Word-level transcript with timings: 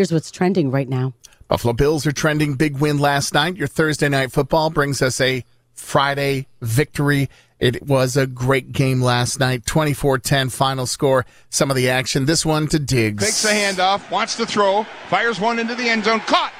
Here's 0.00 0.12
what's 0.12 0.30
trending 0.30 0.70
right 0.70 0.88
now. 0.88 1.12
Buffalo 1.46 1.74
Bills 1.74 2.06
are 2.06 2.12
trending. 2.12 2.54
Big 2.54 2.78
win 2.78 2.96
last 2.96 3.34
night. 3.34 3.58
Your 3.58 3.68
Thursday 3.68 4.08
night 4.08 4.32
football 4.32 4.70
brings 4.70 5.02
us 5.02 5.20
a 5.20 5.44
Friday 5.74 6.46
victory. 6.62 7.28
It 7.58 7.82
was 7.82 8.16
a 8.16 8.26
great 8.26 8.72
game 8.72 9.02
last 9.02 9.38
night. 9.38 9.66
24-10 9.66 10.50
final 10.50 10.86
score. 10.86 11.26
Some 11.50 11.68
of 11.68 11.76
the 11.76 11.90
action. 11.90 12.24
This 12.24 12.46
one 12.46 12.66
to 12.68 12.78
Diggs. 12.78 13.22
Takes 13.22 13.42
the 13.42 13.50
handoff, 13.50 14.10
wants 14.10 14.38
to 14.38 14.46
throw, 14.46 14.84
fires 15.10 15.38
one 15.38 15.58
into 15.58 15.74
the 15.74 15.90
end 15.90 16.04
zone. 16.04 16.20
Caught. 16.20 16.54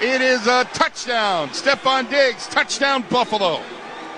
It 0.00 0.20
is 0.20 0.46
a 0.46 0.62
touchdown. 0.66 1.48
Stefon 1.48 2.08
Diggs, 2.08 2.46
touchdown 2.46 3.04
Buffalo. 3.10 3.60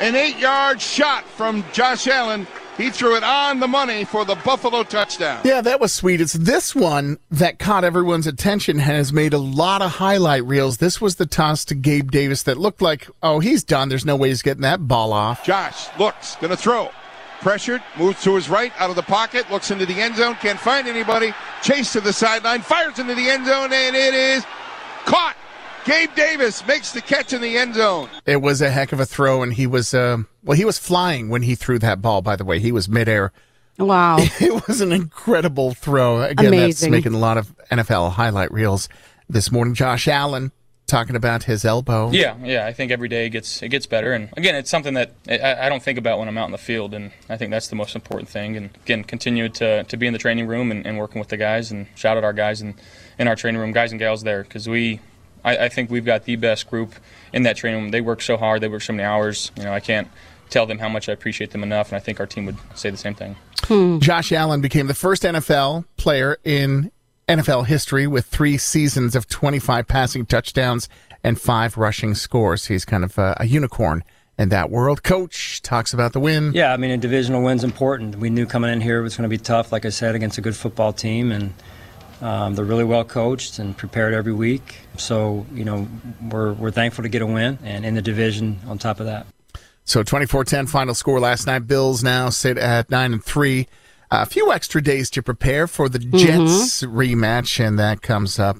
An 0.00 0.14
eight-yard 0.14 0.80
shot 0.80 1.24
from 1.26 1.62
Josh 1.74 2.06
Allen 2.06 2.46
he 2.82 2.90
threw 2.90 3.16
it 3.16 3.22
on 3.22 3.60
the 3.60 3.68
money 3.68 4.04
for 4.04 4.24
the 4.24 4.34
Buffalo 4.36 4.82
touchdown. 4.82 5.40
Yeah, 5.44 5.60
that 5.60 5.80
was 5.80 5.92
sweet. 5.92 6.20
It's 6.20 6.32
this 6.32 6.74
one 6.74 7.18
that 7.30 7.58
caught 7.58 7.84
everyone's 7.84 8.26
attention 8.26 8.80
and 8.80 8.82
has 8.82 9.12
made 9.12 9.32
a 9.32 9.38
lot 9.38 9.82
of 9.82 9.92
highlight 9.92 10.44
reels. 10.44 10.78
This 10.78 11.00
was 11.00 11.16
the 11.16 11.26
toss 11.26 11.64
to 11.66 11.74
Gabe 11.74 12.10
Davis 12.10 12.42
that 12.44 12.58
looked 12.58 12.82
like, 12.82 13.08
oh, 13.22 13.40
he's 13.40 13.62
done. 13.64 13.88
There's 13.88 14.04
no 14.04 14.16
way 14.16 14.28
he's 14.28 14.42
getting 14.42 14.62
that 14.62 14.86
ball 14.88 15.12
off. 15.12 15.44
Josh 15.44 15.86
looks, 15.98 16.36
gonna 16.36 16.56
throw. 16.56 16.90
Pressured, 17.40 17.82
moves 17.98 18.22
to 18.22 18.36
his 18.36 18.48
right, 18.48 18.72
out 18.78 18.90
of 18.90 18.96
the 18.96 19.02
pocket, 19.02 19.50
looks 19.50 19.72
into 19.72 19.84
the 19.84 20.00
end 20.00 20.14
zone, 20.14 20.36
can't 20.36 20.60
find 20.60 20.86
anybody. 20.86 21.34
Chase 21.60 21.92
to 21.92 22.00
the 22.00 22.12
sideline, 22.12 22.60
fires 22.60 23.00
into 23.00 23.14
the 23.16 23.28
end 23.28 23.46
zone, 23.46 23.72
and 23.72 23.96
it 23.96 24.14
is 24.14 24.44
caught. 25.04 25.36
Gabe 25.84 26.14
Davis 26.14 26.66
makes 26.66 26.92
the 26.92 27.00
catch 27.00 27.32
in 27.32 27.40
the 27.40 27.56
end 27.56 27.74
zone. 27.74 28.08
It 28.26 28.40
was 28.40 28.62
a 28.62 28.70
heck 28.70 28.92
of 28.92 29.00
a 29.00 29.06
throw, 29.06 29.42
and 29.42 29.52
he 29.52 29.66
was 29.66 29.94
uh, 29.94 30.18
well, 30.44 30.56
he 30.56 30.64
was 30.64 30.78
flying 30.78 31.28
when 31.28 31.42
he 31.42 31.54
threw 31.54 31.78
that 31.80 32.00
ball. 32.00 32.22
By 32.22 32.36
the 32.36 32.44
way, 32.44 32.58
he 32.58 32.72
was 32.72 32.88
midair. 32.88 33.32
Wow, 33.78 34.18
it 34.40 34.66
was 34.68 34.80
an 34.80 34.92
incredible 34.92 35.74
throw. 35.74 36.22
Again, 36.22 36.46
Amazing. 36.46 36.90
that's 36.90 37.04
making 37.04 37.14
a 37.14 37.18
lot 37.18 37.38
of 37.38 37.54
NFL 37.70 38.12
highlight 38.12 38.52
reels 38.52 38.88
this 39.28 39.50
morning. 39.50 39.74
Josh 39.74 40.06
Allen 40.06 40.52
talking 40.86 41.16
about 41.16 41.44
his 41.44 41.64
elbow. 41.64 42.10
Yeah, 42.10 42.36
yeah. 42.44 42.66
I 42.66 42.72
think 42.72 42.92
every 42.92 43.08
day 43.08 43.26
it 43.26 43.30
gets 43.30 43.62
it 43.62 43.68
gets 43.68 43.86
better, 43.86 44.12
and 44.12 44.28
again, 44.36 44.54
it's 44.54 44.70
something 44.70 44.94
that 44.94 45.12
I, 45.28 45.66
I, 45.66 45.68
don't 45.68 45.82
think 45.82 45.98
about 45.98 46.18
when 46.18 46.28
I'm 46.28 46.36
out 46.36 46.46
in 46.46 46.52
the 46.52 46.58
field, 46.58 46.92
and 46.92 47.12
I 47.30 47.36
think 47.36 47.50
that's 47.50 47.68
the 47.68 47.76
most 47.76 47.96
important 47.96 48.28
thing. 48.28 48.56
And 48.56 48.70
again, 48.84 49.02
continue 49.02 49.48
to, 49.48 49.84
to 49.84 49.96
be 49.96 50.06
in 50.06 50.12
the 50.12 50.18
training 50.18 50.46
room 50.46 50.70
and, 50.70 50.86
and 50.86 50.98
working 50.98 51.18
with 51.18 51.28
the 51.28 51.38
guys, 51.38 51.70
and 51.72 51.86
shout 51.94 52.16
out 52.16 52.24
our 52.24 52.34
guys 52.34 52.60
in, 52.60 52.74
in 53.18 53.26
our 53.26 53.36
training 53.36 53.60
room, 53.60 53.72
guys 53.72 53.90
and 53.90 53.98
gals 53.98 54.22
there, 54.22 54.42
because 54.42 54.68
we 54.68 55.00
I, 55.44 55.56
I, 55.56 55.68
think 55.68 55.90
we've 55.90 56.04
got 56.04 56.24
the 56.24 56.36
best 56.36 56.70
group 56.70 56.94
in 57.32 57.42
that 57.42 57.56
training 57.56 57.82
room. 57.82 57.90
They 57.90 58.00
work 58.00 58.22
so 58.22 58.36
hard. 58.36 58.60
They 58.60 58.68
work 58.68 58.82
so 58.82 58.92
many 58.92 59.04
hours. 59.04 59.50
You 59.56 59.64
know, 59.64 59.72
I 59.72 59.80
can't 59.80 60.08
tell 60.50 60.66
them 60.66 60.78
how 60.78 60.88
much 60.88 61.08
I 61.08 61.12
appreciate 61.12 61.50
them 61.50 61.62
enough, 61.62 61.88
and 61.88 61.96
I 61.96 62.00
think 62.00 62.20
our 62.20 62.26
team 62.26 62.46
would 62.46 62.58
say 62.74 62.90
the 62.90 62.96
same 62.96 63.14
thing. 63.14 63.36
Hmm. 63.64 63.98
Josh 63.98 64.32
Allen 64.32 64.60
became 64.60 64.86
the 64.86 64.94
first 64.94 65.22
NFL 65.22 65.84
player 65.96 66.38
in 66.44 66.92
NFL 67.28 67.66
history 67.66 68.06
with 68.06 68.26
three 68.26 68.58
seasons 68.58 69.14
of 69.14 69.28
25 69.28 69.86
passing 69.86 70.26
touchdowns 70.26 70.88
and 71.24 71.40
five 71.40 71.76
rushing 71.76 72.14
scores. 72.14 72.66
He's 72.66 72.84
kind 72.84 73.04
of 73.04 73.16
a, 73.18 73.36
a 73.40 73.46
unicorn 73.46 74.04
in 74.38 74.48
that 74.48 74.70
world. 74.70 75.02
Coach 75.02 75.62
talks 75.62 75.94
about 75.94 76.12
the 76.12 76.20
win. 76.20 76.52
Yeah, 76.52 76.72
I 76.72 76.76
mean, 76.76 76.90
a 76.90 76.96
divisional 76.96 77.42
win's 77.42 77.64
important. 77.64 78.16
We 78.16 78.30
knew 78.30 78.46
coming 78.46 78.72
in 78.72 78.80
here 78.80 78.98
it 78.98 79.02
was 79.02 79.16
going 79.16 79.28
to 79.28 79.28
be 79.28 79.38
tough, 79.38 79.72
like 79.72 79.86
I 79.86 79.90
said, 79.90 80.14
against 80.14 80.38
a 80.38 80.40
good 80.40 80.56
football 80.56 80.92
team, 80.92 81.30
and 81.32 81.54
um, 82.22 82.54
they're 82.54 82.64
really 82.64 82.84
well 82.84 83.04
coached 83.04 83.58
and 83.58 83.76
prepared 83.76 84.14
every 84.14 84.32
week. 84.32 84.78
So, 84.96 85.44
you 85.52 85.64
know, 85.64 85.88
we're, 86.30 86.52
we're 86.52 86.70
thankful 86.70 87.02
to 87.02 87.08
get 87.08 87.20
a 87.20 87.26
win 87.26 87.58
and 87.64 87.84
in 87.84 87.94
the 87.94 88.02
division 88.02 88.60
on 88.66 88.78
top 88.78 89.00
of 89.00 89.06
that. 89.06 89.26
So 89.84 90.04
24-10 90.04 90.68
final 90.68 90.94
score 90.94 91.18
last 91.18 91.46
night. 91.46 91.66
Bills 91.66 92.04
now 92.04 92.30
sit 92.30 92.56
at 92.56 92.90
9 92.90 93.12
and 93.14 93.24
3. 93.24 93.66
A 94.12 94.26
few 94.26 94.52
extra 94.52 94.82
days 94.82 95.10
to 95.10 95.22
prepare 95.22 95.66
for 95.66 95.88
the 95.88 95.98
mm-hmm. 95.98 96.16
Jets 96.16 96.82
mm-hmm. 96.82 96.96
rematch, 96.96 97.64
and 97.64 97.78
that 97.78 98.02
comes 98.02 98.38
up 98.38 98.58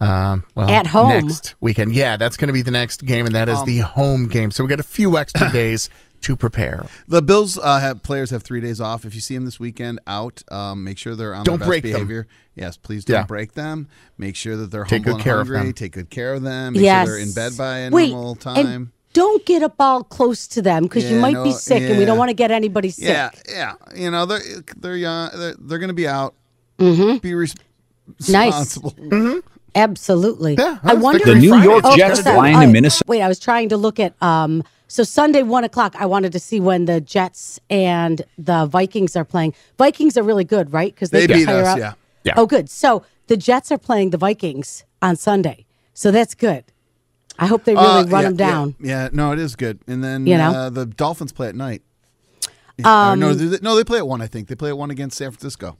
um, 0.00 0.44
well, 0.54 0.68
at 0.68 0.88
home 0.88 1.08
next 1.10 1.54
weekend. 1.60 1.94
Yeah, 1.94 2.16
that's 2.16 2.36
going 2.36 2.48
to 2.48 2.52
be 2.52 2.62
the 2.62 2.72
next 2.72 3.04
game, 3.06 3.24
and 3.24 3.34
that 3.34 3.48
is 3.48 3.58
um, 3.58 3.66
the 3.66 3.78
home 3.78 4.26
game. 4.28 4.50
So 4.50 4.64
we 4.64 4.68
got 4.68 4.80
a 4.80 4.82
few 4.82 5.16
extra 5.16 5.50
days 5.52 5.90
to 6.22 6.36
prepare. 6.36 6.86
The 7.08 7.22
Bills 7.22 7.58
uh, 7.58 7.80
have 7.80 8.02
players 8.02 8.30
have 8.30 8.42
three 8.42 8.60
days 8.60 8.80
off. 8.80 9.04
If 9.04 9.14
you 9.14 9.20
see 9.20 9.34
them 9.34 9.44
this 9.44 9.58
weekend 9.58 10.00
out, 10.06 10.42
um, 10.50 10.84
make 10.84 10.98
sure 10.98 11.14
they're 11.14 11.34
on 11.34 11.44
don't 11.44 11.58
their 11.58 11.68
break 11.68 11.82
best 11.82 11.94
behavior. 11.94 12.22
Them. 12.22 12.30
Yes, 12.54 12.76
please 12.76 13.04
don't 13.04 13.16
yeah. 13.16 13.24
break 13.24 13.52
them. 13.52 13.88
Make 14.18 14.36
sure 14.36 14.56
that 14.56 14.70
they're 14.70 14.84
take 14.84 15.04
humble 15.04 15.18
good 15.18 15.24
care 15.24 15.36
hungry. 15.38 15.56
Of 15.56 15.64
them. 15.64 15.72
Take 15.72 15.92
good 15.92 16.10
care 16.10 16.34
of 16.34 16.42
them. 16.42 16.74
Make 16.74 16.82
yes. 16.82 17.06
sure 17.06 17.16
they're 17.16 17.24
in 17.24 17.32
bed 17.32 17.56
by 17.56 17.78
a 17.78 17.90
Wait, 17.90 18.10
normal 18.10 18.34
time. 18.34 18.92
don't 19.12 19.44
get 19.46 19.62
up 19.62 19.74
all 19.78 20.04
close 20.04 20.46
to 20.48 20.62
them 20.62 20.84
because 20.84 21.04
yeah, 21.04 21.12
you 21.12 21.20
might 21.20 21.34
no, 21.34 21.44
be 21.44 21.52
sick, 21.52 21.82
yeah. 21.82 21.88
and 21.88 21.98
we 21.98 22.04
don't 22.04 22.18
want 22.18 22.28
to 22.28 22.34
get 22.34 22.50
anybody 22.50 22.90
sick. 22.90 23.08
Yeah, 23.08 23.30
yeah. 23.48 23.74
You 23.94 24.10
know 24.10 24.26
they're 24.26 24.40
they're 24.76 24.96
young. 24.96 25.30
They're, 25.34 25.54
they're 25.58 25.78
going 25.78 25.88
to 25.88 25.94
be 25.94 26.08
out. 26.08 26.34
Mm-hmm. 26.78 27.18
Be 27.18 27.34
res- 27.34 27.54
nice. 28.28 28.78
Mm-hmm. 28.78 29.38
Absolutely. 29.74 30.56
Yeah, 30.58 30.78
I 30.82 30.94
wonder 30.94 31.24
the 31.24 31.36
New 31.36 31.56
York 31.56 31.82
oh, 31.84 31.96
Jets 31.96 32.22
flying 32.22 32.58
to 32.58 32.66
Minnesota. 32.66 33.04
Wait, 33.06 33.22
I 33.22 33.28
was 33.28 33.38
trying 33.38 33.68
to 33.68 33.76
look 33.76 34.00
at 34.00 34.20
um 34.20 34.64
so 34.90 35.04
Sunday 35.04 35.42
one 35.42 35.62
o'clock. 35.62 35.94
I 35.98 36.06
wanted 36.06 36.32
to 36.32 36.40
see 36.40 36.58
when 36.58 36.86
the 36.86 37.00
Jets 37.00 37.60
and 37.70 38.22
the 38.36 38.66
Vikings 38.66 39.14
are 39.14 39.24
playing. 39.24 39.54
Vikings 39.78 40.16
are 40.16 40.22
really 40.24 40.44
good, 40.44 40.72
right? 40.72 40.92
Because 40.92 41.10
they, 41.10 41.26
they 41.26 41.34
beat 41.34 41.48
us. 41.48 41.66
Out. 41.66 41.78
Yeah. 41.78 41.92
Yeah. 42.24 42.34
Oh, 42.36 42.46
good. 42.46 42.68
So 42.68 43.04
the 43.28 43.36
Jets 43.36 43.70
are 43.70 43.78
playing 43.78 44.10
the 44.10 44.18
Vikings 44.18 44.84
on 45.00 45.16
Sunday, 45.16 45.64
so 45.94 46.10
that's 46.10 46.34
good. 46.34 46.64
I 47.38 47.46
hope 47.46 47.64
they 47.64 47.74
really 47.74 47.86
uh, 47.86 48.04
run 48.04 48.22
yeah, 48.22 48.28
them 48.28 48.36
down. 48.36 48.74
Yeah, 48.80 49.04
yeah, 49.04 49.08
no, 49.12 49.32
it 49.32 49.38
is 49.38 49.56
good. 49.56 49.78
And 49.86 50.04
then 50.04 50.26
you 50.26 50.36
know? 50.36 50.50
uh, 50.50 50.70
the 50.70 50.84
Dolphins 50.84 51.32
play 51.32 51.48
at 51.48 51.54
night. 51.54 51.82
Um, 52.84 53.20
no, 53.20 53.32
they, 53.32 53.58
no, 53.62 53.76
they 53.76 53.84
play 53.84 53.98
at 53.98 54.06
one. 54.06 54.20
I 54.20 54.26
think 54.26 54.48
they 54.48 54.54
play 54.54 54.70
at 54.70 54.76
one 54.76 54.90
against 54.90 55.16
San 55.16 55.30
Francisco. 55.30 55.78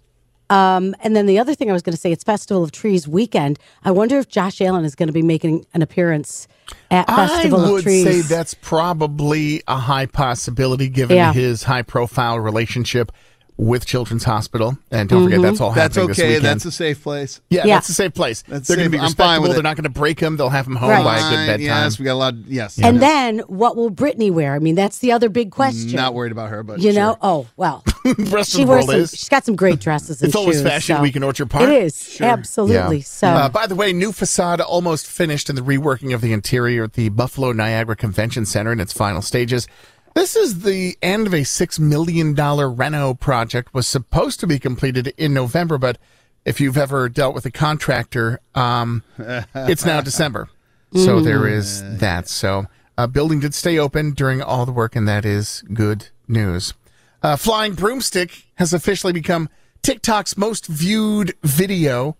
Um, 0.51 0.95
and 1.03 1.15
then 1.17 1.27
the 1.27 1.39
other 1.39 1.55
thing 1.55 1.71
I 1.71 1.73
was 1.73 1.83
going 1.83 1.95
to 1.95 2.01
say, 2.01 2.13
it's 2.13 2.25
Festival 2.25 2.63
of 2.65 2.73
Trees 2.73 3.07
weekend. 3.09 3.59
I 3.85 3.91
wonder 3.93 4.19
if 4.19 4.29
Josh 4.29 4.61
Allen 4.61 4.85
is 4.85 4.95
going 4.95 5.07
to 5.07 5.13
be 5.13 5.23
making 5.23 5.65
an 5.75 5.81
appearance 5.81 6.49
at 6.91 7.07
Festival 7.07 7.77
of 7.77 7.83
Trees. 7.83 8.05
I 8.07 8.11
would 8.11 8.25
say 8.25 8.35
that's 8.35 8.55
probably 8.55 9.63
a 9.69 9.77
high 9.77 10.07
possibility 10.07 10.89
given 10.89 11.17
Yeah. 11.17 11.33
his 11.33 11.63
high 11.63 11.83
profile 11.83 12.39
relationship 12.41 13.13
with 13.57 13.85
Children's 13.85 14.25
Hospital. 14.25 14.79
And 14.91 15.07
don't 15.09 15.25
forget, 15.25 15.43
that's 15.43 15.61
all 15.61 15.73
That's 15.73 15.95
happening 15.95 16.09
this 16.09 16.19
okay. 16.19 16.29
weekend. 16.29 16.45
That's 16.47 16.65
a 16.65 16.73
safe 16.73 17.03
place. 17.03 17.41
yeah, 17.51 17.67
Yeah. 17.67 17.77
that's 17.77 17.91
a 17.91 17.93
safe 17.95 18.15
place. 18.15 18.43
That's 18.49 18.67
They're 18.67 18.79
going 18.79 18.91
to 18.91 18.97
safe. 18.97 19.01
be 19.03 19.07
I'm 19.07 19.13
fine 19.13 19.27
respectable. 19.43 19.43
with. 19.49 19.53
They're 19.57 19.63
not 19.63 19.77
going 19.77 19.85
to 19.85 19.91
break 19.91 20.19
him. 20.19 20.37
They'll 20.39 20.49
have 20.49 20.67
him 20.67 20.77
home 20.77 20.89
Right. 20.89 21.05
by 21.05 21.17
a 21.19 21.21
good 21.21 21.37
Fine, 21.37 21.47
bedtime. 21.47 21.61
Yes, 21.67 21.99
we 21.99 22.05
got 22.07 22.13
a 22.13 22.15
lot. 22.15 22.33
Of, 22.35 22.49
Yes. 22.51 22.79
and 22.79 22.97
yes. 22.97 23.01
then 23.01 23.39
what 23.41 23.77
will 23.77 23.91
Brittany 23.91 24.31
wear? 24.31 24.55
I 24.55 24.61
mean, 24.61 24.77
that's 24.77 24.99
the 24.99 25.13
other 25.13 25.29
big 25.29 25.51
question. 25.51 25.93
not 25.93 26.15
worried 26.15 26.33
about 26.33 26.49
her, 26.49 26.63
but 26.63 26.79
you 26.81 26.93
sure. 26.93 27.01
know, 27.03 27.19
oh 27.21 27.49
well, 27.59 27.83
the 27.85 27.90
rest 28.31 28.53
she 28.53 28.63
of 28.63 28.67
the 28.69 28.73
wears 28.73 28.87
world 28.87 28.91
some. 28.91 29.01
is. 29.01 29.11
She's 29.11 29.29
got 29.29 29.45
some 29.45 29.57
great 29.57 29.79
dresses. 29.81 30.21
And 30.23 30.29
It's 30.29 30.37
always 30.37 30.57
shoes, 30.57 30.63
Fashion 30.69 30.97
so. 30.97 31.03
Week 31.03 31.17
in 31.17 31.23
Orchard 31.23 31.51
Park. 31.51 31.69
It 31.69 31.83
is 31.83 32.21
absolutely 32.21 32.99
Yeah. 32.99 33.03
so. 33.05 33.27
Uh, 33.29 33.49
by 33.49 33.67
the 33.67 33.75
way, 33.75 33.93
new 33.93 34.13
facade 34.13 34.61
almost 34.61 35.07
finished 35.07 35.49
in 35.51 35.57
the 35.57 35.63
reworking 35.63 36.15
of 36.15 36.21
the 36.21 36.33
interior 36.33 36.85
at 36.85 36.95
the 36.95 37.09
Buffalo 37.11 37.53
Niagara 37.53 37.97
Convention 37.97 38.47
Center 38.47 38.73
in 38.73 38.81
its 38.81 38.93
final 38.93 39.23
stages. 39.23 39.67
This 40.15 40.35
is 40.35 40.63
the 40.63 40.97
end 41.03 41.27
of 41.29 41.33
a 41.35 41.43
$6 41.43 41.79
million 41.79 42.35
reno 42.35 43.15
project 43.15 43.73
was 43.73 43.87
supposed 43.87 44.41
to 44.41 44.47
be 44.47 44.59
completed 44.59 45.13
in 45.17 45.33
November, 45.33 45.79
but 45.79 45.99
if 46.45 46.61
you've 46.61 46.77
ever 46.79 47.09
dealt 47.09 47.35
with 47.35 47.47
a 47.47 47.51
contractor, 47.51 48.41
um, 48.55 49.03
it's 49.55 49.85
now 49.85 50.01
December. 50.01 50.49
So 50.95 51.21
there 51.21 51.47
is 51.47 51.83
that. 52.01 52.27
So 52.29 52.67
uh, 52.99 53.07
building 53.07 53.39
did 53.39 53.55
stay 53.55 53.79
open 53.79 54.11
during 54.11 54.43
all 54.43 54.67
the 54.67 54.73
work, 54.73 54.97
and 54.97 55.07
that 55.07 55.25
is 55.25 55.63
good 55.73 56.09
news. 56.27 56.75
Uh, 57.23 57.37
Flying 57.37 57.75
Broomstick 57.75 58.47
has 58.57 58.73
officially 58.73 59.13
become 59.13 59.49
TikTok's 59.83 60.37
most 60.37 60.67
viewed 60.67 61.35
video. 61.43 62.17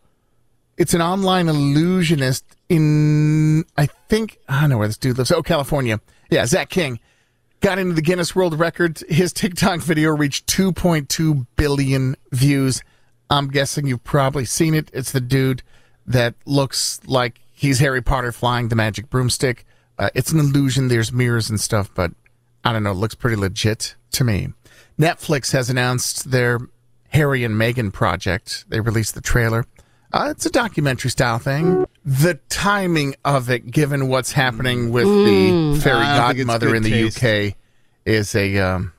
It's 0.77 0.95
an 0.95 1.03
online 1.03 1.49
illusionist 1.49 2.45
in, 2.69 3.65
I 3.77 3.87
think, 3.87 4.39
I 4.49 4.61
don't 4.61 4.71
know 4.71 4.79
where 4.79 4.89
this 4.89 4.97
dude 4.97 5.19
lives. 5.19 5.31
Oh, 5.31 5.43
California. 5.43 6.01
Yeah, 6.31 6.47
Zach 6.47 6.69
King 6.71 7.01
got 7.61 7.79
into 7.79 7.95
the 7.95 8.03
Guinness 8.03 8.35
World 8.35 8.59
Record. 8.59 9.03
His 9.09 9.33
TikTok 9.33 9.81
video 9.81 10.11
reached 10.11 10.47
2.2 10.47 11.47
billion 11.57 12.17
views. 12.33 12.83
I'm 13.29 13.49
guessing 13.49 13.87
you've 13.87 14.05
probably 14.05 14.45
seen 14.45 14.75
it. 14.75 14.91
It's 14.93 15.13
the 15.13 15.21
dude 15.21 15.63
that 16.07 16.35
looks 16.47 17.01
like 17.07 17.41
he's 17.53 17.79
Harry 17.79 18.03
Potter 18.03 18.33
flying 18.33 18.69
the 18.69 18.77
magic 18.77 19.11
broomstick. 19.11 19.65
Uh, 19.99 20.11
it's 20.15 20.33
an 20.33 20.41
illusion. 20.41 20.89
There's 20.89 21.13
mirrors 21.13 21.51
and 21.51 21.61
stuff, 21.61 21.91
but 21.95 22.13
I 22.65 22.73
don't 22.73 22.83
know. 22.83 22.93
It 22.93 22.95
looks 22.95 23.15
pretty 23.15 23.37
legit 23.37 23.95
to 24.13 24.25
me. 24.25 24.53
Netflix 25.01 25.53
has 25.53 25.71
announced 25.71 26.31
their 26.31 26.59
Harry 27.09 27.43
and 27.43 27.55
Meghan 27.55 27.93
project. 27.93 28.67
They 28.69 28.81
released 28.81 29.15
the 29.15 29.21
trailer. 29.23 29.65
Uh, 30.13 30.29
it's 30.31 30.45
a 30.45 30.51
documentary 30.51 31.11
style 31.11 31.39
thing. 31.39 31.87
The 32.05 32.39
timing 32.49 33.15
of 33.25 33.49
it, 33.49 33.71
given 33.71 34.09
what's 34.09 34.33
happening 34.33 34.91
with 34.91 35.07
the 35.07 35.81
fairy 35.83 36.05
godmother 36.05 36.75
in 36.75 36.83
the 36.83 36.91
taste. 36.91 37.25
UK, 37.25 37.57
is 38.05 38.35
a. 38.35 38.59
Um, 38.59 38.93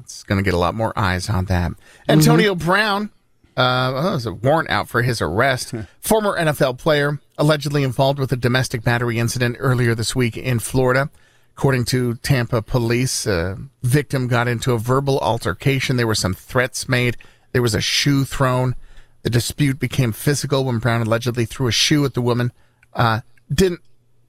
it's 0.00 0.22
going 0.24 0.38
to 0.38 0.42
get 0.42 0.54
a 0.54 0.58
lot 0.58 0.74
more 0.74 0.92
eyes 0.98 1.30
on 1.30 1.46
that. 1.46 1.72
Antonio 2.08 2.54
Brown, 2.54 3.10
uh, 3.56 3.92
oh, 3.94 4.10
there's 4.10 4.26
a 4.26 4.32
warrant 4.32 4.70
out 4.70 4.88
for 4.88 5.02
his 5.02 5.20
arrest. 5.20 5.74
Former 6.00 6.38
NFL 6.38 6.78
player, 6.78 7.18
allegedly 7.38 7.82
involved 7.82 8.18
with 8.18 8.32
a 8.32 8.36
domestic 8.36 8.82
battery 8.82 9.18
incident 9.18 9.56
earlier 9.58 9.94
this 9.94 10.14
week 10.14 10.36
in 10.36 10.58
Florida. 10.58 11.10
According 11.58 11.86
to 11.86 12.14
Tampa 12.14 12.62
police, 12.62 13.26
a 13.26 13.58
victim 13.82 14.28
got 14.28 14.46
into 14.46 14.74
a 14.74 14.78
verbal 14.78 15.18
altercation. 15.18 15.96
There 15.96 16.06
were 16.06 16.14
some 16.14 16.32
threats 16.32 16.88
made. 16.88 17.16
There 17.50 17.62
was 17.62 17.74
a 17.74 17.80
shoe 17.80 18.24
thrown. 18.24 18.76
The 19.22 19.30
dispute 19.30 19.80
became 19.80 20.12
physical 20.12 20.64
when 20.64 20.78
Brown 20.78 21.02
allegedly 21.02 21.46
threw 21.46 21.66
a 21.66 21.72
shoe 21.72 22.04
at 22.04 22.14
the 22.14 22.22
woman. 22.22 22.52
Uh, 22.94 23.22
didn't 23.52 23.80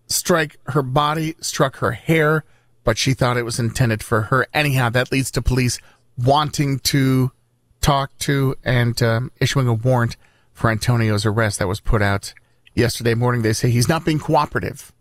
strike 0.08 0.58
her 0.70 0.82
body, 0.82 1.36
struck 1.40 1.76
her 1.76 1.92
hair, 1.92 2.46
but 2.84 2.98
she 2.98 3.14
thought 3.14 3.38
it 3.38 3.46
was 3.46 3.60
intended 3.60 4.02
for 4.02 4.22
her. 4.24 4.48
Anyhow, 4.52 4.90
that 4.90 5.12
leads 5.12 5.30
to 5.30 5.42
police 5.44 5.80
wanting 6.18 6.80
to 6.80 7.32
talk 7.80 8.10
to 8.22 8.56
and 8.64 9.00
um, 9.04 9.32
issuing 9.40 9.68
a 9.68 9.74
warrant 9.76 10.18
for 10.52 10.72
Antonio's 10.72 11.28
arrest 11.28 11.60
that 11.60 11.68
was 11.68 11.80
put 11.80 12.02
out 12.02 12.34
yesterday 12.74 13.14
morning. 13.14 13.44
They 13.44 13.54
say 13.54 13.70
he's 13.70 13.88
not 13.88 14.04
being 14.04 14.18
cooperative 14.18 14.92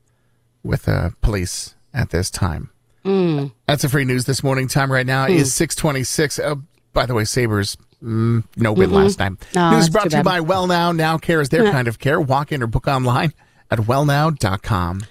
with 0.63 0.87
uh, 0.87 1.13
police 1.23 1.75
at 1.95 2.11
this 2.11 2.31
time. 2.31 2.71
Mm. 3.05 3.53
That's 3.67 3.85
a 3.85 3.89
free 3.89 4.05
news 4.05 4.25
this 4.25 4.43
morning. 4.43 4.69
Time 4.69 4.93
right 4.93 5.07
now 5.07 5.27
is 5.27 5.55
626. 5.55 6.39
Uh, 6.39 6.57
by 6.93 7.07
the 7.07 7.15
way, 7.15 7.25
Sabres, 7.25 7.77
mm, 8.03 8.45
no 8.57 8.73
win 8.73 8.91
last 8.91 9.17
time. 9.17 9.39
Oh, 9.57 9.71
news 9.71 9.89
brought 9.89 10.11
to 10.11 10.19
you 10.19 10.23
by 10.23 10.41
Well 10.41 10.67
Now. 10.67 10.93
Now 10.93 11.19
Care 11.19 11.41
is 11.41 11.49
their 11.49 11.71
kind 11.71 11.89
of 11.89 11.99
care. 11.99 12.21
Walk 12.21 12.53
in 12.53 12.63
or 12.63 12.67
book 12.67 12.87
online 12.87 13.33
at 13.71 13.79
wellnow.com. 13.79 15.03